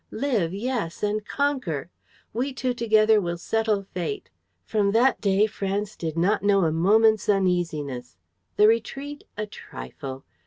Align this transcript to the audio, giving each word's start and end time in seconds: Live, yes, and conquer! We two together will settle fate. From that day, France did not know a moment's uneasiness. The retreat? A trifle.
Live, 0.09 0.51
yes, 0.51 1.03
and 1.03 1.23
conquer! 1.23 1.91
We 2.33 2.53
two 2.53 2.73
together 2.73 3.21
will 3.21 3.37
settle 3.37 3.83
fate. 3.83 4.31
From 4.65 4.93
that 4.93 5.21
day, 5.21 5.45
France 5.45 5.95
did 5.95 6.17
not 6.17 6.41
know 6.41 6.65
a 6.65 6.71
moment's 6.71 7.29
uneasiness. 7.29 8.17
The 8.55 8.67
retreat? 8.67 9.25
A 9.37 9.45
trifle. 9.45 10.25